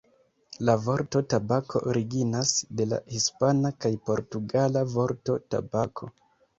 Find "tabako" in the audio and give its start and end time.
1.33-1.83, 5.55-6.15